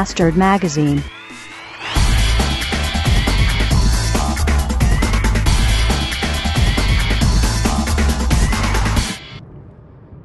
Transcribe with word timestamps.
Bastard 0.00 0.34
Magazine. 0.34 1.02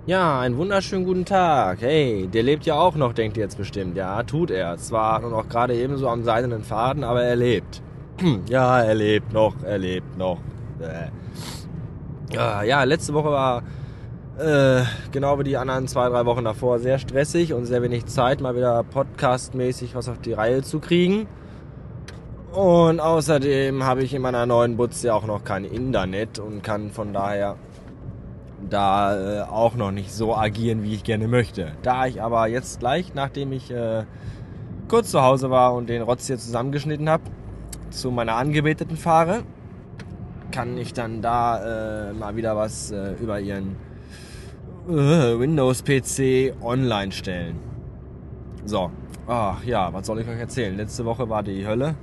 Ja, 0.05 0.39
einen 0.39 0.55
wunderschönen 0.55 1.03
guten 1.03 1.25
Tag. 1.25 1.81
Hey, 1.81 2.29
der 2.33 2.43
lebt 2.43 2.65
ja 2.65 2.75
auch 2.75 2.95
noch, 2.95 3.11
denkt 3.11 3.35
ihr 3.35 3.43
jetzt 3.43 3.57
bestimmt. 3.57 3.97
Ja, 3.97 4.23
tut 4.23 4.49
er. 4.49 4.77
Zwar 4.77 5.19
nur 5.19 5.31
noch 5.31 5.49
gerade 5.49 5.75
ebenso 5.75 6.07
am 6.07 6.23
seidenen 6.23 6.63
Faden, 6.63 7.03
aber 7.03 7.23
er 7.23 7.35
lebt. 7.35 7.81
ja, 8.47 8.81
er 8.81 8.95
lebt 8.95 9.33
noch, 9.33 9.61
er 9.61 9.77
lebt 9.77 10.17
noch. 10.17 10.39
Äh. 10.79 11.09
Ja, 12.33 12.83
letzte 12.83 13.13
Woche 13.13 13.29
war 13.29 13.63
äh, 14.37 14.83
genau 15.11 15.39
wie 15.39 15.43
die 15.43 15.57
anderen 15.57 15.87
zwei, 15.87 16.09
drei 16.09 16.25
Wochen 16.25 16.43
davor 16.43 16.79
sehr 16.79 16.99
stressig 16.99 17.53
und 17.53 17.65
sehr 17.65 17.81
wenig 17.81 18.05
Zeit, 18.05 18.41
mal 18.41 18.55
wieder 18.55 18.83
podcastmäßig 18.83 19.95
was 19.95 20.09
auf 20.09 20.19
die 20.19 20.33
Reihe 20.33 20.61
zu 20.61 20.79
kriegen. 20.79 21.27
Und 22.51 22.99
außerdem 22.99 23.83
habe 23.83 24.03
ich 24.03 24.13
in 24.13 24.21
meiner 24.21 24.45
neuen 24.45 24.77
Butze 24.77 25.13
auch 25.13 25.25
noch 25.25 25.43
kein 25.43 25.65
Internet 25.65 26.39
und 26.39 26.63
kann 26.63 26.91
von 26.91 27.11
daher 27.11 27.57
da 28.69 29.41
äh, 29.41 29.41
auch 29.43 29.75
noch 29.75 29.91
nicht 29.91 30.11
so 30.11 30.35
agieren, 30.35 30.83
wie 30.83 30.93
ich 30.93 31.03
gerne 31.03 31.27
möchte. 31.27 31.73
Da 31.81 32.05
ich 32.05 32.21
aber 32.21 32.47
jetzt 32.47 32.79
gleich, 32.79 33.13
nachdem 33.13 33.51
ich 33.51 33.71
äh, 33.71 34.05
kurz 34.87 35.11
zu 35.11 35.21
Hause 35.21 35.49
war 35.49 35.73
und 35.73 35.89
den 35.89 36.01
Rotz 36.01 36.27
hier 36.27 36.37
zusammengeschnitten 36.37 37.09
habe, 37.09 37.23
zu 37.89 38.11
meiner 38.11 38.35
Angebeteten 38.35 38.97
fahre, 38.97 39.43
kann 40.51 40.77
ich 40.77 40.93
dann 40.93 41.21
da 41.21 42.09
äh, 42.09 42.13
mal 42.13 42.35
wieder 42.35 42.55
was 42.55 42.91
äh, 42.91 43.13
über 43.21 43.39
ihren 43.39 43.75
Windows-PC 44.87 46.53
online 46.61 47.11
stellen. 47.11 47.59
So, 48.65 48.91
ach 49.27 49.63
ja, 49.63 49.91
was 49.91 50.05
soll 50.05 50.19
ich 50.19 50.27
euch 50.27 50.39
erzählen? 50.39 50.75
Letzte 50.77 51.05
Woche 51.05 51.27
war 51.29 51.43
die 51.43 51.65
Hölle. 51.65 51.95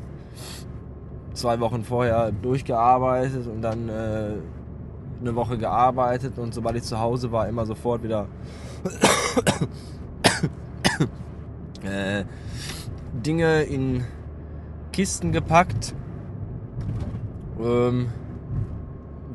Zwei 1.34 1.60
Wochen 1.60 1.84
vorher 1.84 2.32
durchgearbeitet 2.32 3.46
und 3.46 3.62
dann 3.62 3.88
äh, 3.88 4.32
eine 5.20 5.34
Woche 5.34 5.56
gearbeitet 5.56 6.38
und 6.38 6.52
sobald 6.52 6.76
ich 6.76 6.82
zu 6.82 6.98
Hause 6.98 7.32
war, 7.32 7.48
immer 7.48 7.64
sofort 7.64 8.02
wieder 8.02 8.26
äh, 11.84 12.24
Dinge 13.24 13.62
in 13.62 14.04
Kisten 14.92 15.32
gepackt 15.32 15.94
ähm, 17.60 18.08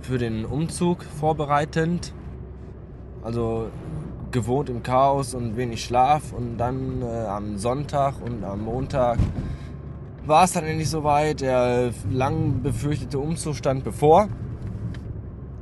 für 0.01 0.17
den 0.17 0.45
Umzug 0.45 1.03
vorbereitend. 1.03 2.13
Also 3.23 3.69
gewohnt 4.31 4.69
im 4.69 4.83
Chaos 4.83 5.33
und 5.33 5.57
wenig 5.57 5.83
Schlaf 5.83 6.33
und 6.33 6.57
dann 6.57 7.01
äh, 7.01 7.25
am 7.25 7.57
Sonntag 7.57 8.15
und 8.23 8.43
am 8.43 8.63
Montag 8.63 9.17
war 10.25 10.43
es 10.43 10.51
dann 10.53 10.65
endlich 10.65 10.89
soweit. 10.89 11.41
Der 11.41 11.91
lang 12.11 12.61
befürchtete 12.61 13.19
Umzug 13.19 13.55
stand 13.55 13.83
bevor. 13.83 14.27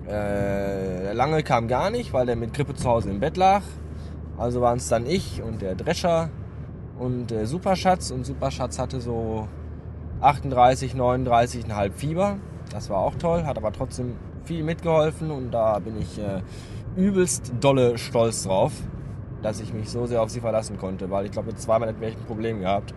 Äh, 0.06 1.03
der 1.03 1.14
Lange 1.14 1.44
kam 1.44 1.67
gar 1.67 1.89
nicht, 1.89 2.14
weil 2.14 2.25
der 2.25 2.36
mit 2.36 2.53
Grippe 2.53 2.73
zu 2.73 2.89
Hause 2.89 3.09
im 3.09 3.20
Bett 3.20 3.38
lag. 3.38 3.62
Also 4.38 4.62
waren 4.62 4.78
es 4.78 4.90
dann 4.90 5.06
ich 5.06 5.42
und 5.42 5.62
der 5.62 5.75
Drescher 5.75 6.30
und 7.00 7.28
der 7.31 7.45
Superschatz. 7.45 8.12
Und 8.12 8.25
Superschatz 8.25 8.80
hatte 8.80 9.00
so 9.00 9.47
38, 10.22 10.94
39,5 10.94 11.92
Fieber. 11.92 12.38
Das 12.72 12.90
war 12.90 13.00
auch 13.00 13.16
toll, 13.16 13.45
hat 13.45 13.58
aber 13.58 13.72
trotzdem 13.72 14.16
viel 14.44 14.64
mitgeholfen 14.64 15.31
und 15.31 15.52
da 15.52 15.80
bin 15.80 15.97
ich 16.00 16.19
äh, 16.19 16.42
übelst 16.96 17.54
dolle 17.60 17.98
stolz 17.98 18.44
drauf, 18.44 18.72
dass 19.42 19.59
ich 19.59 19.74
mich 19.74 19.90
so 19.90 20.06
sehr 20.06 20.22
auf 20.22 20.30
sie 20.30 20.40
verlassen 20.40 20.78
konnte, 20.78 21.09
weil 21.09 21.25
ich 21.25 21.31
glaube, 21.31 21.47
mit 21.47 21.59
zweimal 21.59 21.90
hätte 21.90 22.06
ich 22.06 22.16
ein 22.16 22.25
Problem 22.25 22.62
gehabt. 22.62 22.94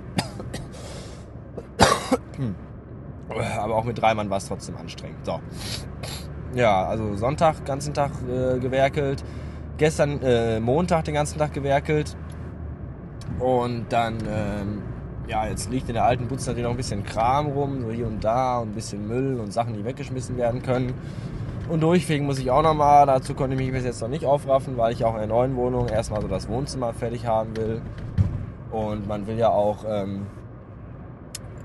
aber 3.59 3.75
auch 3.75 3.84
mit 3.84 4.00
drei 4.00 4.15
Mann 4.15 4.31
war 4.31 4.39
es 4.39 4.47
trotzdem 4.47 4.77
anstrengend. 4.77 5.25
So 5.25 5.41
ja, 6.55 6.87
also 6.87 7.15
Sonntag 7.17 7.65
ganzen 7.65 7.95
Tag 7.95 8.11
äh, 8.28 8.59
gewerkelt, 8.59 9.22
gestern 9.77 10.22
äh, 10.22 10.61
Montag 10.61 11.05
den 11.05 11.15
ganzen 11.15 11.39
Tag 11.39 11.53
gewerkelt 11.53 12.17
und 13.39 13.87
dann, 13.91 14.19
ähm, 14.28 14.83
ja, 15.28 15.47
jetzt 15.47 15.71
liegt 15.71 15.89
in 15.89 15.95
der 15.95 16.05
alten 16.05 16.27
Butze 16.27 16.47
natürlich 16.49 16.65
noch 16.65 16.71
ein 16.71 16.77
bisschen 16.77 17.05
Kram 17.05 17.47
rum, 17.47 17.83
so 17.83 17.91
hier 17.91 18.06
und 18.06 18.25
da 18.25 18.59
und 18.59 18.71
ein 18.71 18.75
bisschen 18.75 19.06
Müll 19.06 19.39
und 19.41 19.53
Sachen, 19.53 19.75
die 19.75 19.84
weggeschmissen 19.84 20.37
werden 20.37 20.62
können. 20.62 20.95
Und 21.69 21.81
durchfegen 21.83 22.27
muss 22.27 22.39
ich 22.39 22.51
auch 22.51 22.62
nochmal, 22.62 23.06
dazu 23.06 23.34
konnte 23.34 23.55
ich 23.55 23.61
mich 23.61 23.73
bis 23.73 23.84
jetzt 23.84 24.01
noch 24.01 24.09
nicht 24.09 24.25
aufraffen, 24.25 24.77
weil 24.77 24.93
ich 24.93 25.05
auch 25.05 25.15
in 25.15 25.19
der 25.19 25.29
neuen 25.29 25.56
Wohnung 25.56 25.89
erstmal 25.89 26.23
so 26.23 26.29
das 26.29 26.49
Wohnzimmer 26.49 26.95
fertig 26.95 27.27
haben 27.27 27.56
will. 27.56 27.83
Und 28.71 29.06
man 29.06 29.27
will 29.27 29.39
ja 29.39 29.51
auch 29.51 29.84
ähm, 29.87 30.27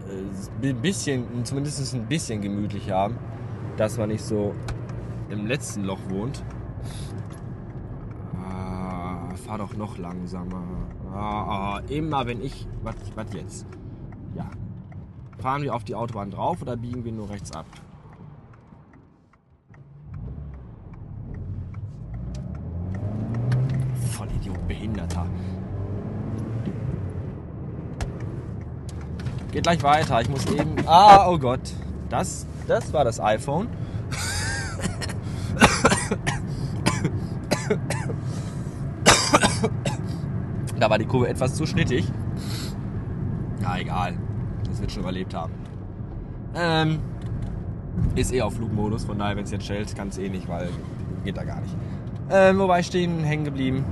ein 0.10 0.64
äh, 0.64 0.74
bisschen, 0.74 1.46
zumindest 1.46 1.94
ein 1.94 2.06
bisschen 2.08 2.42
gemütlich 2.42 2.92
haben 2.92 3.18
dass 3.78 3.98
man 3.98 4.10
nicht 4.10 4.24
so 4.24 4.54
im 5.30 5.48
letzten 5.48 5.84
Loch 5.84 6.00
wohnt. 6.10 6.44
Ah, 8.36 9.36
fahr 9.36 9.58
doch 9.58 9.76
noch 9.76 9.98
langsamer. 9.98 10.64
Ah, 11.14 11.78
ah, 11.78 11.82
immer 11.90 12.26
wenn 12.26 12.42
ich. 12.42 12.68
Was 12.84 12.96
jetzt? 13.34 13.66
Ja. 14.36 14.50
Fahren 15.40 15.64
wir 15.64 15.74
auf 15.76 15.84
die 15.84 15.96
Autobahn 15.96 16.32
drauf 16.32 16.62
oder 16.62 16.78
biegen 16.78 17.04
wir 17.04 17.12
nur 17.12 17.30
rechts 17.30 17.52
ab? 17.52 17.66
Geht 29.54 29.64
gleich 29.64 29.84
weiter. 29.84 30.20
Ich 30.20 30.30
muss 30.30 30.46
eben. 30.48 30.76
Ah, 30.88 31.30
oh 31.30 31.38
Gott. 31.38 31.62
Das 32.10 32.48
das 32.68 32.92
war 32.94 33.04
das 33.04 33.20
iPhone. 33.20 33.68
da 40.80 40.90
war 40.90 40.98
die 40.98 41.06
Kurve 41.06 41.28
etwas 41.28 41.54
zu 41.56 41.68
schnittig. 41.68 42.08
Ja, 43.62 43.78
egal. 43.78 44.16
Das 44.68 44.82
wird 44.82 44.92
schon 44.92 45.04
überlebt 45.04 45.36
haben. 45.36 45.54
Ähm, 46.56 47.00
ist 48.16 48.34
eh 48.34 48.42
auf 48.42 48.56
Flugmodus, 48.56 49.06
von 49.06 49.18
daher, 49.18 49.36
wenn 49.36 49.44
es 49.44 49.52
jetzt 49.52 49.66
schellt, 49.66 49.96
kann 49.96 50.10
es 50.10 50.18
eh 50.18 50.30
nicht, 50.30 50.48
weil 50.48 50.70
geht 51.24 51.38
da 51.38 51.44
gar 51.44 51.62
nicht. 51.62 51.76
Ähm, 52.30 52.60
wobei 52.60 52.84
stehen, 52.84 53.24
hängen 53.24 53.46
geblieben. 53.46 53.86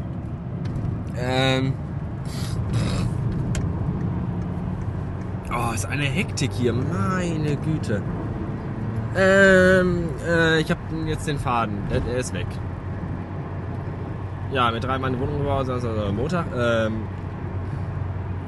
Ähm, 1.18 1.74
oh, 5.54 5.74
ist 5.74 5.86
eine 5.86 6.06
Hektik 6.06 6.52
hier, 6.54 6.74
meine 6.74 7.56
Güte. 7.58 8.02
Ähm, 9.16 10.10
äh, 10.28 10.60
ich 10.60 10.72
habe 10.72 10.80
jetzt 11.06 11.28
den 11.28 11.38
Faden. 11.38 11.78
Der, 11.90 12.00
der, 12.00 12.18
ist 12.18 12.34
weg. 12.34 12.48
Ja, 14.52 14.72
mit 14.72 14.84
drei 14.84 14.98
Mann 14.98 15.20
Wohnung 15.20 15.40
gebaut, 15.40 15.70
also 15.70 15.90
Montag. 16.14 16.46
Ähm, 16.56 17.04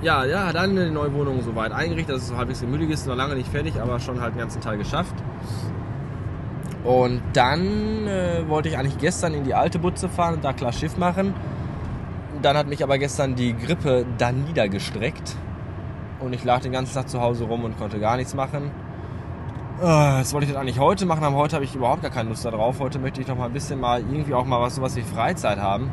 ja, 0.01 0.25
ja, 0.25 0.51
dann 0.51 0.71
eine 0.71 0.91
neue 0.91 1.13
Wohnung 1.13 1.41
soweit 1.41 1.71
eingerichtet, 1.71 2.15
dass 2.15 2.23
es 2.23 2.29
so 2.29 2.37
halbwegs 2.37 2.61
gemütlich 2.61 2.89
ist. 2.89 3.07
Noch 3.07 3.15
lange 3.15 3.35
nicht 3.35 3.49
fertig, 3.49 3.81
aber 3.81 3.99
schon 3.99 4.21
halt 4.21 4.35
den 4.35 4.39
ganzen 4.39 4.61
Teil 4.61 4.77
geschafft. 4.77 5.15
Und 6.83 7.21
dann 7.31 8.07
äh, 8.07 8.43
wollte 8.47 8.67
ich 8.67 8.77
eigentlich 8.77 8.97
gestern 8.97 9.33
in 9.33 9.45
die 9.45 9.53
alte 9.53 9.79
Butze 9.79 10.09
fahren 10.09 10.35
und 10.35 10.43
da 10.43 10.51
klar 10.51 10.73
Schiff 10.73 10.97
machen. 10.97 11.33
Dann 12.41 12.57
hat 12.57 12.67
mich 12.67 12.83
aber 12.83 12.97
gestern 12.97 13.35
die 13.35 13.55
Grippe 13.55 14.05
dann 14.17 14.43
niedergestreckt. 14.43 15.37
Und 16.23 16.31
ich 16.33 16.43
lag 16.45 16.61
den 16.61 16.71
ganzen 16.71 16.93
Tag 16.93 17.09
zu 17.09 17.19
Hause 17.19 17.43
rum 17.43 17.65
und 17.65 17.77
konnte 17.77 17.99
gar 17.99 18.15
nichts 18.15 18.33
machen. 18.33 18.71
Ah, 19.81 20.19
das 20.19 20.33
wollte 20.33 20.45
ich 20.47 20.53
dann 20.53 20.61
eigentlich 20.61 20.79
heute 20.79 21.05
machen, 21.05 21.23
aber 21.23 21.35
heute 21.35 21.55
habe 21.55 21.65
ich 21.65 21.75
überhaupt 21.75 22.01
gar 22.01 22.11
keine 22.11 22.29
Lust 22.29 22.45
darauf. 22.45 22.79
Heute 22.79 22.97
möchte 22.97 23.19
ich 23.19 23.27
noch 23.27 23.37
mal 23.37 23.47
ein 23.47 23.53
bisschen 23.53 23.81
mal 23.81 23.99
irgendwie 23.99 24.33
auch 24.33 24.45
mal 24.45 24.61
was 24.61 24.75
sowas 24.75 24.95
wie 24.95 25.01
Freizeit 25.01 25.59
haben. 25.59 25.91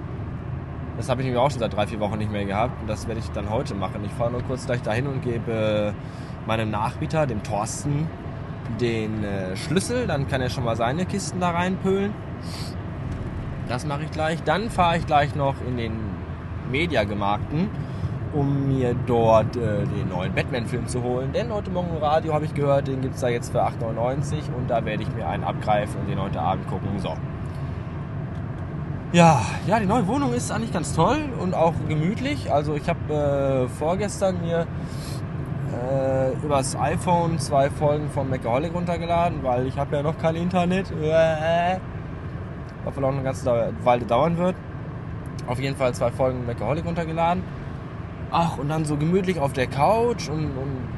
Das 0.97 1.09
habe 1.09 1.23
ich 1.23 1.25
nämlich 1.25 1.43
auch 1.43 1.51
schon 1.51 1.59
seit 1.59 1.75
drei, 1.75 1.87
vier 1.89 1.99
Wochen 1.99 2.19
nicht 2.19 2.31
mehr 2.31 2.45
gehabt. 2.45 2.81
Und 2.81 2.89
das 2.89 3.09
werde 3.09 3.19
ich 3.19 3.29
dann 3.33 3.51
heute 3.51 3.75
machen. 3.75 4.05
Ich 4.05 4.13
fahre 4.13 4.31
nur 4.31 4.43
kurz 4.43 4.67
gleich 4.67 4.83
dahin 4.83 5.09
und 5.09 5.23
gebe 5.23 5.95
meinem 6.47 6.71
Nachbieter, 6.71 7.27
dem 7.27 7.43
Thorsten, 7.43 8.07
den 8.81 9.25
äh, 9.25 9.57
Schlüssel. 9.57 10.07
Dann 10.07 10.29
kann 10.29 10.41
er 10.41 10.51
schon 10.51 10.65
mal 10.65 10.77
seine 10.77 11.07
Kisten 11.07 11.41
da 11.41 11.51
reinpölen. 11.51 12.13
Das 13.69 13.85
mache 13.85 14.05
ich 14.05 14.11
gleich. 14.13 14.45
Dann 14.45 14.71
fahre 14.71 14.99
ich 14.99 15.07
gleich 15.07 15.35
noch 15.35 15.57
in 15.67 15.77
den 15.77 15.93
Mediagemarkten 16.71 17.69
um 18.33 18.69
mir 18.69 18.95
dort 19.07 19.57
äh, 19.57 19.85
den 19.85 20.09
neuen 20.09 20.33
Batman-Film 20.35 20.87
zu 20.87 21.03
holen. 21.03 21.33
Denn 21.33 21.53
heute 21.53 21.71
Morgen 21.71 21.97
im 21.97 22.03
Radio 22.03 22.33
habe 22.33 22.45
ich 22.45 22.55
gehört, 22.55 22.87
den 22.87 23.01
gibt 23.01 23.15
es 23.15 23.21
da 23.21 23.29
jetzt 23.29 23.51
für 23.51 23.63
8,99 23.63 24.55
und 24.57 24.69
da 24.69 24.85
werde 24.85 25.03
ich 25.03 25.15
mir 25.15 25.27
einen 25.27 25.45
abgreifen 25.45 26.01
und 26.01 26.09
den 26.09 26.21
heute 26.21 26.41
Abend 26.41 26.69
gucken. 26.69 26.99
So. 26.99 27.15
Ja, 29.13 29.43
ja, 29.67 29.81
die 29.81 29.87
neue 29.87 30.07
Wohnung 30.07 30.33
ist 30.33 30.53
eigentlich 30.53 30.73
ganz 30.73 30.95
toll 30.95 31.19
und 31.41 31.55
auch 31.55 31.75
gemütlich. 31.89 32.53
Also 32.53 32.75
ich 32.75 32.89
habe 32.89 33.13
äh, 33.13 33.69
vorgestern 33.69 34.41
mir 34.41 34.67
äh, 35.91 36.33
übers 36.45 36.77
iPhone 36.77 37.39
zwei 37.41 37.69
Folgen 37.71 38.09
von 38.11 38.31
Macaholic 38.31 38.73
runtergeladen, 38.73 39.43
weil 39.43 39.67
ich 39.67 39.77
habe 39.77 39.97
ja 39.97 40.03
noch 40.03 40.19
kein 40.19 40.37
Internet. 40.37 40.91
Äh, 40.93 41.79
was 42.85 42.97
wohl 42.97 43.05
auch 43.05 43.13
eine 43.13 43.23
ganze 43.23 43.73
Weile 43.83 44.05
dauern 44.05 44.39
wird. 44.39 44.55
Auf 45.47 45.59
jeden 45.59 45.77
Fall 45.77 45.93
zwei 45.93 46.11
Folgen 46.11 46.47
Macaholic 46.47 46.87
runtergeladen 46.87 47.43
ach, 48.31 48.59
und 48.59 48.69
dann 48.69 48.85
so 48.85 48.97
gemütlich 48.97 49.39
auf 49.39 49.53
der 49.53 49.67
Couch 49.67 50.29
und, 50.29 50.45
und 50.45 50.89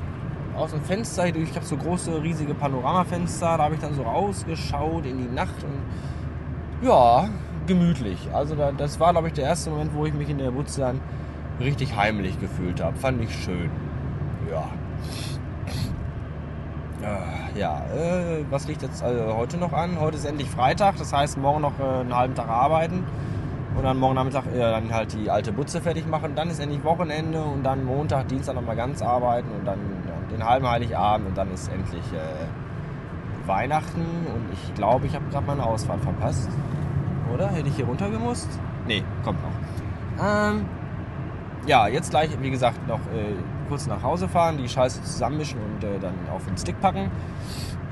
aus 0.57 0.71
dem 0.71 0.83
Fenster, 0.83 1.27
ich 1.27 1.55
habe 1.55 1.65
so 1.65 1.77
große, 1.77 2.23
riesige 2.23 2.55
Panoramafenster, 2.55 3.57
da 3.57 3.65
habe 3.65 3.75
ich 3.75 3.81
dann 3.81 3.95
so 3.95 4.03
rausgeschaut 4.03 5.07
in 5.07 5.19
die 5.19 5.35
Nacht 5.35 5.65
und 5.65 6.87
ja, 6.87 7.29
gemütlich. 7.67 8.29
Also 8.33 8.55
da, 8.55 8.73
das 8.73 9.01
war, 9.01 9.13
glaube 9.13 9.29
ich, 9.29 9.35
der 9.35 9.45
erste 9.45 9.71
Moment, 9.71 9.95
wo 9.95 10.05
ich 10.05 10.15
mich 10.15 10.29
in 10.29 10.39
der 10.39 10.51
Butze 10.51 10.81
dann 10.81 11.01
richtig 11.61 11.97
heimlich 11.97 12.39
gefühlt 12.41 12.83
habe. 12.83 12.97
Fand 12.97 13.23
ich 13.23 13.35
schön. 13.35 13.71
Ja. 14.51 14.69
Äh, 17.03 17.59
ja, 17.59 17.83
äh, 17.95 18.45
was 18.51 18.67
liegt 18.69 18.83
jetzt 18.83 19.03
also 19.03 19.37
heute 19.37 19.57
noch 19.57 19.73
an? 19.73 19.99
Heute 20.01 20.17
ist 20.17 20.25
endlich 20.25 20.49
Freitag, 20.49 20.97
das 20.99 21.13
heißt 21.13 21.39
morgen 21.39 21.63
noch 21.63 21.79
äh, 21.79 22.01
einen 22.01 22.15
halben 22.15 22.35
Tag 22.35 22.49
arbeiten 22.49 23.05
und 23.77 23.83
dann 23.83 23.99
morgen 23.99 24.15
Nachmittag 24.15 24.47
äh, 24.47 24.59
dann 24.59 24.93
halt 24.93 25.13
die 25.13 25.31
alte 25.31 25.53
Butze 25.53 25.81
fertig 25.81 26.07
machen. 26.07 26.35
Dann 26.35 26.51
ist 26.51 26.61
endlich 26.61 26.85
Wochenende 26.85 27.43
und 27.43 27.63
dann 27.63 27.85
Montag, 27.85 28.29
Dienstag 28.29 28.55
nochmal 28.55 28.77
ganz 28.77 29.03
arbeiten 29.03 29.49
und 29.59 29.67
dann 29.67 29.79
ja, 30.07 30.37
den 30.37 30.45
halben 30.45 30.69
Heiligabend 30.69 31.29
und 31.29 31.37
dann 31.37 31.53
ist 31.53 31.71
endlich 31.73 32.05
äh, 32.13 33.47
Weihnachten 33.47 34.01
und 34.01 34.53
ich 34.53 34.75
glaube, 34.75 35.07
ich 35.07 35.15
habe 35.15 35.25
gerade 35.31 35.47
meine 35.47 35.65
Ausfahrt 35.65 36.01
verpasst. 36.01 36.51
Oder? 37.33 37.49
Hätte 37.49 37.69
ich 37.69 37.77
hier 37.77 37.87
runter 37.87 38.11
gemusst? 38.11 38.49
Nee, 38.87 39.03
kommt 39.25 39.39
noch. 39.43 40.25
Ähm, 40.25 40.67
ja, 41.67 41.89
jetzt 41.89 42.11
gleich, 42.11 42.31
wie 42.41 42.51
gesagt, 42.51 42.87
noch 42.87 42.99
äh, 42.99 43.35
kurz 43.69 43.87
nach 43.87 44.03
Hause 44.03 44.29
fahren, 44.29 44.59
die 44.59 44.69
Scheiße 44.69 45.03
zusammenmischen 45.03 45.59
und 45.61 45.85
äh, 45.85 45.99
dann 46.01 46.15
auf 46.35 46.45
den 46.45 46.57
Stick 46.57 46.81
packen. 46.81 47.11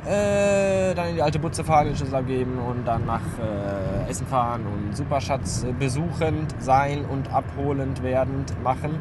Äh, 0.06 0.94
dann 0.94 1.08
in 1.08 1.14
die 1.16 1.22
alte 1.22 1.38
Butze 1.38 1.62
fahren, 1.62 1.88
den 1.88 1.96
Schlüssel 1.96 2.14
abgeben 2.14 2.58
und 2.58 2.86
dann 2.86 3.04
nach 3.04 3.20
äh, 3.20 4.10
Essen 4.10 4.26
fahren 4.26 4.62
und 4.66 4.96
Superschatz 4.96 5.64
äh, 5.64 5.72
besuchend 5.72 6.54
sein 6.58 7.04
und 7.04 7.30
abholend 7.32 8.02
werdend 8.02 8.54
machen. 8.62 8.98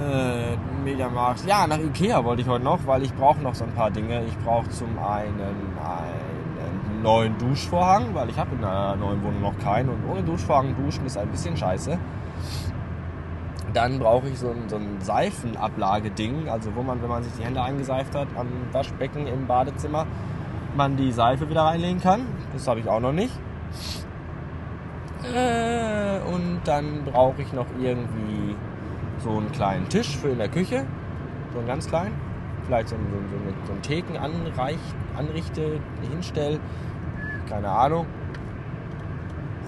Äh, 0.00 0.56
Mediamarkt. 0.84 1.44
Ja, 1.44 1.66
nach 1.66 1.78
Ikea 1.78 2.24
wollte 2.24 2.42
ich 2.42 2.48
heute 2.48 2.64
noch, 2.64 2.86
weil 2.86 3.02
ich 3.02 3.12
brauche 3.14 3.40
noch 3.40 3.56
so 3.56 3.64
ein 3.64 3.72
paar 3.72 3.90
Dinge. 3.90 4.24
Ich 4.26 4.38
brauche 4.38 4.68
zum 4.70 4.96
einen 4.98 5.40
einen 5.40 7.02
neuen 7.02 7.36
Duschvorhang, 7.38 8.14
weil 8.14 8.30
ich 8.30 8.38
habe 8.38 8.54
in 8.54 8.64
einer 8.64 8.94
neuen 8.94 9.22
Wohnung 9.22 9.40
noch 9.40 9.58
keinen 9.58 9.88
und 9.88 10.08
ohne 10.08 10.22
Duschvorhang 10.22 10.76
duschen 10.76 11.04
ist 11.04 11.18
ein 11.18 11.28
bisschen 11.28 11.56
scheiße. 11.56 11.98
Dann 13.74 13.98
brauche 13.98 14.28
ich 14.28 14.38
so 14.38 14.48
ein, 14.48 14.68
so 14.68 14.76
ein 14.76 15.00
Seifenablageding, 15.00 16.48
also 16.48 16.74
wo 16.74 16.82
man, 16.82 17.02
wenn 17.02 17.08
man 17.08 17.22
sich 17.22 17.32
die 17.34 17.44
Hände 17.44 17.62
eingeseift 17.62 18.14
hat, 18.14 18.28
am 18.36 18.48
Waschbecken 18.72 19.26
im 19.26 19.46
Badezimmer, 19.46 20.06
man 20.76 20.96
die 20.96 21.12
Seife 21.12 21.48
wieder 21.50 21.62
reinlegen 21.62 22.00
kann. 22.00 22.26
Das 22.52 22.66
habe 22.66 22.80
ich 22.80 22.88
auch 22.88 23.00
noch 23.00 23.12
nicht. 23.12 23.32
Äh, 25.34 26.20
und 26.32 26.60
dann 26.64 27.04
brauche 27.04 27.42
ich 27.42 27.52
noch 27.52 27.66
irgendwie 27.78 28.56
so 29.18 29.30
einen 29.30 29.52
kleinen 29.52 29.88
Tisch 29.88 30.16
für 30.16 30.28
in 30.28 30.38
der 30.38 30.48
Küche. 30.48 30.86
So 31.52 31.58
einen 31.58 31.68
ganz 31.68 31.88
kleinen. 31.88 32.14
Vielleicht 32.64 32.88
so, 32.88 32.96
ein, 32.96 33.06
so, 33.10 33.36
so, 33.36 33.66
so 33.66 33.72
einen 33.72 33.82
Theken 33.82 34.16
anrichte, 35.16 35.80
hinstell. 36.10 36.60
Keine 37.48 37.68
Ahnung. 37.68 38.06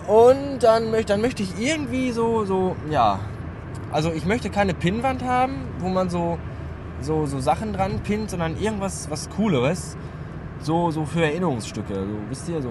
Und 0.06 0.58
dann 0.60 0.90
möchte, 0.90 1.12
dann 1.12 1.20
möchte 1.20 1.42
ich 1.42 1.58
irgendwie 1.58 2.12
so, 2.12 2.44
so, 2.44 2.76
ja, 2.90 3.20
also 3.92 4.12
ich 4.12 4.24
möchte 4.24 4.50
keine 4.50 4.74
Pinnwand 4.74 5.24
haben, 5.24 5.66
wo 5.80 5.88
man 5.88 6.10
so, 6.10 6.38
so, 7.00 7.26
so 7.26 7.40
Sachen 7.40 7.72
dran 7.72 8.00
pinnt, 8.00 8.30
sondern 8.30 8.56
irgendwas 8.56 9.10
was 9.10 9.28
Cooleres. 9.30 9.96
So, 10.60 10.90
so 10.90 11.04
für 11.04 11.24
Erinnerungsstücke. 11.24 11.94
So, 11.94 12.16
wisst 12.28 12.48
ihr, 12.48 12.62
so 12.62 12.70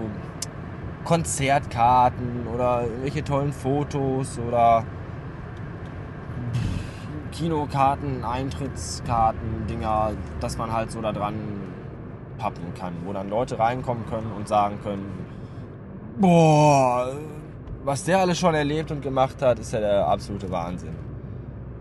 Konzertkarten 1.04 2.48
oder 2.54 2.84
irgendwelche 2.84 3.24
tollen 3.24 3.52
Fotos 3.52 4.40
oder 4.48 4.86
Kinokarten, 7.32 8.24
Eintrittskarten, 8.24 9.68
Dinger, 9.68 10.12
dass 10.40 10.58
man 10.58 10.72
halt 10.72 10.92
so 10.92 11.02
da 11.02 11.12
dran 11.12 11.36
pappen 12.38 12.74
kann, 12.76 12.94
wo 13.06 13.12
dann 13.12 13.30
Leute 13.30 13.60
reinkommen 13.60 14.06
können 14.06 14.32
und 14.32 14.48
sagen 14.48 14.78
können, 14.84 15.26
boah, 16.18 17.12
was 17.84 18.04
der 18.04 18.20
alles 18.20 18.40
schon 18.40 18.56
erlebt 18.56 18.92
und 18.92 19.02
gemacht 19.02 19.42
hat, 19.42 19.60
ist 19.60 19.74
ja 19.74 19.80
der 19.80 20.08
absolute 20.08 20.50
Wahnsinn 20.52 21.09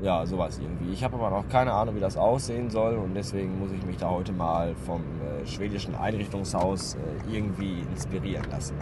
ja, 0.00 0.24
sowas 0.26 0.58
irgendwie. 0.58 0.92
Ich 0.92 1.02
habe 1.02 1.16
aber 1.16 1.30
noch 1.30 1.48
keine 1.48 1.72
Ahnung, 1.72 1.96
wie 1.96 2.00
das 2.00 2.16
aussehen 2.16 2.70
soll 2.70 2.96
und 2.96 3.14
deswegen 3.14 3.58
muss 3.58 3.72
ich 3.72 3.84
mich 3.84 3.96
da 3.96 4.10
heute 4.10 4.32
mal 4.32 4.74
vom 4.86 5.02
äh, 5.02 5.46
schwedischen 5.46 5.94
Einrichtungshaus 5.94 6.94
äh, 6.94 6.98
irgendwie 7.34 7.80
inspirieren 7.90 8.44
lassen. 8.50 8.76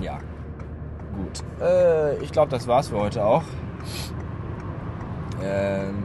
Ja, 0.00 0.18
gut. 1.14 1.42
Äh, 1.60 2.16
ich 2.22 2.32
glaube, 2.32 2.50
das 2.50 2.66
war's 2.66 2.88
für 2.88 2.98
heute 2.98 3.24
auch. 3.24 3.44
Ähm, 5.42 6.04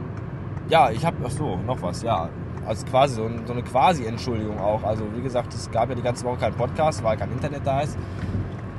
ja, 0.68 0.90
ich 0.90 1.04
habe, 1.04 1.16
ach 1.24 1.30
so, 1.30 1.56
noch 1.56 1.80
was, 1.82 2.02
ja. 2.02 2.28
Also 2.66 2.86
quasi 2.86 3.16
so, 3.16 3.28
so 3.44 3.52
eine 3.52 3.62
Quasi-Entschuldigung 3.62 4.58
auch. 4.60 4.84
Also 4.84 5.04
wie 5.16 5.22
gesagt, 5.22 5.52
es 5.52 5.70
gab 5.70 5.88
ja 5.88 5.94
die 5.94 6.02
ganze 6.02 6.24
Woche 6.24 6.38
keinen 6.38 6.54
Podcast, 6.54 7.02
weil 7.02 7.16
kein 7.16 7.32
Internet 7.32 7.66
da 7.66 7.80
ist. 7.80 7.98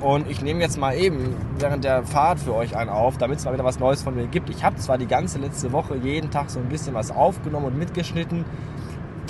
Und 0.04 0.30
ich 0.30 0.42
nehme 0.42 0.60
jetzt 0.60 0.78
mal 0.78 0.94
eben 0.94 1.34
während 1.58 1.82
der 1.82 2.04
Fahrt 2.04 2.38
für 2.38 2.54
euch 2.54 2.76
einen 2.76 2.90
auf, 2.90 3.16
damit 3.16 3.38
es 3.38 3.46
mal 3.46 3.54
wieder 3.54 3.64
was 3.64 3.78
Neues 3.78 4.02
von 4.02 4.14
mir 4.14 4.26
gibt. 4.26 4.50
Ich 4.50 4.62
habe 4.62 4.76
zwar 4.76 4.98
die 4.98 5.06
ganze 5.06 5.38
letzte 5.38 5.72
Woche 5.72 5.96
jeden 5.96 6.30
Tag 6.30 6.50
so 6.50 6.60
ein 6.60 6.68
bisschen 6.68 6.92
was 6.92 7.10
aufgenommen 7.10 7.64
und 7.68 7.78
mitgeschnitten, 7.78 8.44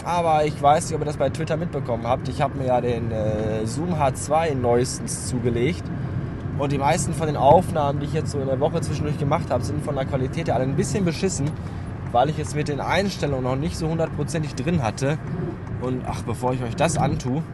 aber 0.04 0.44
ich 0.44 0.60
weiß 0.60 0.86
nicht, 0.86 0.96
ob 0.96 1.02
ihr 1.02 1.04
das 1.04 1.16
bei 1.16 1.30
Twitter 1.30 1.56
mitbekommen 1.56 2.08
habt. 2.08 2.28
Ich 2.28 2.42
habe 2.42 2.58
mir 2.58 2.66
ja 2.66 2.80
den 2.80 3.12
äh, 3.12 3.64
Zoom 3.66 3.94
H2 3.94 4.56
neuestens 4.56 5.28
zugelegt. 5.28 5.84
Und 6.58 6.72
die 6.72 6.78
meisten 6.78 7.14
von 7.14 7.28
den 7.28 7.36
Aufnahmen, 7.36 8.00
die 8.00 8.06
ich 8.06 8.12
jetzt 8.12 8.32
so 8.32 8.40
in 8.40 8.46
der 8.46 8.58
Woche 8.58 8.80
zwischendurch 8.80 9.18
gemacht 9.18 9.50
habe, 9.50 9.62
sind 9.62 9.80
von 9.84 9.94
der 9.94 10.06
Qualität 10.06 10.48
her 10.48 10.56
alle 10.56 10.64
ein 10.64 10.74
bisschen 10.74 11.04
beschissen, 11.04 11.52
weil 12.10 12.30
ich 12.30 12.38
es 12.40 12.56
mit 12.56 12.66
den 12.66 12.80
Einstellungen 12.80 13.44
noch 13.44 13.56
nicht 13.56 13.76
so 13.76 13.88
hundertprozentig 13.88 14.56
drin 14.56 14.82
hatte. 14.82 15.18
Und 15.82 16.02
ach, 16.08 16.22
bevor 16.22 16.52
ich 16.52 16.64
euch 16.64 16.74
das 16.74 16.96
antue, 16.96 17.44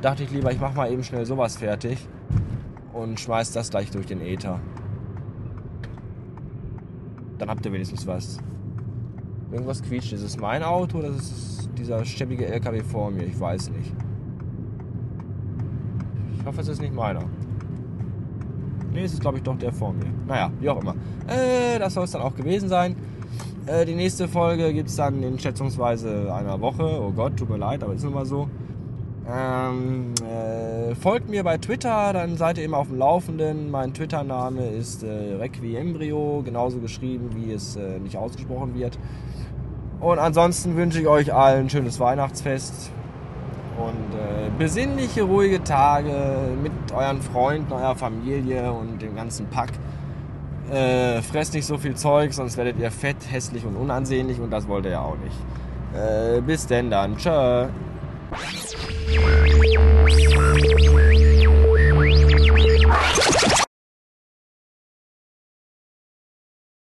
dachte 0.00 0.22
ich 0.22 0.30
lieber, 0.30 0.52
ich 0.52 0.60
mache 0.60 0.76
mal 0.76 0.92
eben 0.92 1.02
schnell 1.02 1.26
sowas 1.26 1.56
fertig 1.56 2.06
und 2.92 3.18
schmeißt 3.18 3.54
das 3.56 3.70
gleich 3.70 3.90
durch 3.90 4.06
den 4.06 4.20
Äther. 4.20 4.60
Dann 7.38 7.48
habt 7.48 7.64
ihr 7.66 7.72
wenigstens 7.72 8.06
was. 8.06 8.38
Irgendwas 9.50 9.82
quietscht. 9.82 10.12
Ist 10.12 10.22
es 10.22 10.38
mein 10.38 10.62
Auto 10.62 10.98
oder 10.98 11.08
ist 11.08 11.30
es 11.30 11.70
dieser 11.76 12.04
schäbige 12.04 12.46
LKW 12.46 12.82
vor 12.82 13.10
mir? 13.10 13.24
Ich 13.24 13.38
weiß 13.38 13.70
nicht. 13.70 13.92
Ich 16.38 16.46
hoffe, 16.46 16.60
es 16.60 16.68
ist 16.68 16.80
nicht 16.80 16.94
meiner. 16.94 17.24
Ne, 18.92 19.04
es 19.04 19.14
ist 19.14 19.20
glaube 19.20 19.38
ich 19.38 19.42
doch 19.42 19.56
der 19.56 19.72
vor 19.72 19.92
mir. 19.92 20.06
Naja, 20.26 20.50
wie 20.60 20.68
auch 20.68 20.80
immer. 20.80 20.94
Äh, 21.26 21.78
das 21.78 21.94
soll 21.94 22.04
es 22.04 22.10
dann 22.10 22.22
auch 22.22 22.34
gewesen 22.34 22.68
sein. 22.68 22.96
Äh, 23.66 23.86
die 23.86 23.94
nächste 23.94 24.28
Folge 24.28 24.72
gibt 24.72 24.88
es 24.88 24.96
dann 24.96 25.22
in 25.22 25.38
schätzungsweise 25.38 26.32
einer 26.34 26.60
Woche. 26.60 27.00
Oh 27.00 27.12
Gott, 27.12 27.36
tut 27.36 27.48
mir 27.48 27.58
leid, 27.58 27.82
aber 27.82 27.94
ist 27.94 28.04
nun 28.04 28.14
mal 28.14 28.26
so. 28.26 28.48
Ähm, 29.30 30.14
äh, 30.24 30.94
folgt 30.96 31.28
mir 31.28 31.44
bei 31.44 31.56
Twitter, 31.56 32.12
dann 32.12 32.36
seid 32.36 32.58
ihr 32.58 32.64
immer 32.64 32.78
auf 32.78 32.88
dem 32.88 32.98
Laufenden. 32.98 33.70
Mein 33.70 33.94
Twitter-Name 33.94 34.66
ist 34.70 35.04
äh, 35.04 35.34
Requiembrio, 35.38 36.42
genauso 36.44 36.78
geschrieben, 36.78 37.30
wie 37.34 37.52
es 37.52 37.76
äh, 37.76 38.00
nicht 38.00 38.16
ausgesprochen 38.16 38.74
wird. 38.74 38.98
Und 40.00 40.18
ansonsten 40.18 40.76
wünsche 40.76 41.00
ich 41.00 41.06
euch 41.06 41.32
allen 41.32 41.66
ein 41.66 41.70
schönes 41.70 42.00
Weihnachtsfest 42.00 42.90
und 43.78 44.18
äh, 44.18 44.50
besinnliche, 44.58 45.22
ruhige 45.22 45.62
Tage 45.62 46.12
mit 46.60 46.72
euren 46.92 47.22
Freunden, 47.22 47.72
eurer 47.72 47.94
Familie 47.94 48.72
und 48.72 49.00
dem 49.00 49.14
ganzen 49.14 49.46
Pack. 49.46 49.70
Äh, 50.70 51.22
fresst 51.22 51.54
nicht 51.54 51.66
so 51.66 51.78
viel 51.78 51.94
Zeug, 51.94 52.32
sonst 52.32 52.56
werdet 52.56 52.78
ihr 52.80 52.90
fett, 52.90 53.16
hässlich 53.30 53.64
und 53.64 53.76
unansehnlich 53.76 54.40
und 54.40 54.50
das 54.50 54.66
wollt 54.66 54.84
ihr 54.86 54.92
ja 54.92 55.02
auch 55.02 55.16
nicht. 55.18 55.36
Äh, 55.94 56.40
bis 56.40 56.66
denn 56.66 56.90
dann. 56.90 57.16
Tschö. 57.16 57.68
Thank 59.14 59.74
you. 59.74 61.11